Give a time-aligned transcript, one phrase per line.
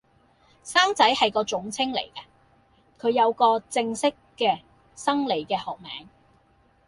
[0.63, 4.61] 生仔係個總稱嚟噶，佢有個正式嘅、
[4.95, 6.09] 生理嘅學名